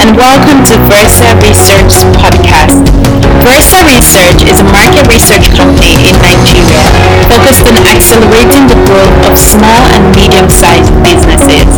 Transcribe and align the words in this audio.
and 0.00 0.16
welcome 0.16 0.64
to 0.64 0.72
Versa 0.88 1.28
Research 1.44 2.00
Podcast. 2.16 2.80
Versa 3.44 3.84
Research 3.84 4.40
is 4.48 4.56
a 4.62 4.66
market 4.72 5.04
research 5.10 5.44
company 5.52 5.92
in 6.08 6.16
Nigeria 6.22 6.80
focused 7.28 7.66
on 7.68 7.76
accelerating 7.90 8.64
the 8.70 8.78
growth 8.88 9.12
of 9.28 9.36
small 9.36 9.82
and 9.92 10.08
medium-sized 10.16 10.88
businesses. 11.04 11.68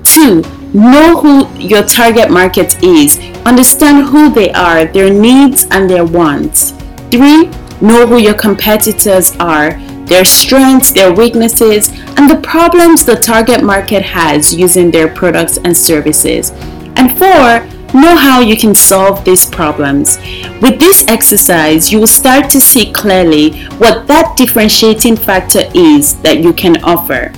2 0.05 0.43
Know 0.75 1.21
who 1.21 1.47
your 1.59 1.83
target 1.83 2.31
market 2.31 2.83
is. 2.83 3.19
Understand 3.45 4.07
who 4.07 4.31
they 4.33 4.53
are, 4.53 4.85
their 4.85 5.12
needs 5.12 5.67
and 5.71 5.91
their 5.91 6.05
wants. 6.05 6.71
3. 7.11 7.47
Know 7.81 8.07
who 8.07 8.19
your 8.19 8.35
competitors 8.35 9.35
are, 9.41 9.73
their 10.07 10.25
strengths, 10.25 10.93
their 10.93 11.12
weaknesses, 11.12 11.91
and 12.17 12.31
the 12.31 12.41
problems 12.43 13.05
the 13.05 13.17
target 13.17 13.65
market 13.65 14.03
has 14.03 14.55
using 14.55 14.91
their 14.91 15.09
products 15.09 15.59
and 15.65 15.77
services. 15.77 16.51
And 16.97 17.19
4. 17.19 17.98
Know 18.01 18.17
how 18.17 18.41
you 18.41 18.57
can 18.57 18.75
solve 18.75 19.25
these 19.25 19.45
problems. 19.45 20.19
With 20.63 20.79
this 20.79 21.05
exercise, 21.09 21.93
you 21.93 21.98
will 21.98 22.07
start 22.07 22.48
to 22.51 22.61
see 22.61 22.93
clearly 22.93 23.65
what 23.79 24.07
that 24.07 24.35
differentiating 24.37 25.17
factor 25.17 25.65
is 25.75 26.15
that 26.23 26.39
you 26.39 26.53
can 26.53 26.83
offer. 26.85 27.33